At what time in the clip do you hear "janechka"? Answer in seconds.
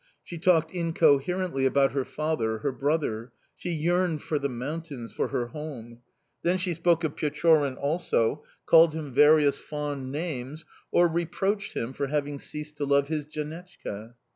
13.27-14.15